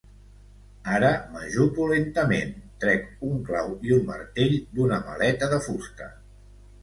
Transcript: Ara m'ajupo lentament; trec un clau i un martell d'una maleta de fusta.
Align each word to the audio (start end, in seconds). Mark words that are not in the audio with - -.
Ara 0.99 1.09
m'ajupo 1.33 1.85
lentament; 1.91 2.55
trec 2.85 3.05
un 3.27 3.43
clau 3.49 3.69
i 3.89 3.93
un 3.97 4.09
martell 4.09 4.57
d'una 4.79 4.99
maleta 5.11 5.51
de 5.55 5.61
fusta. 5.67 6.09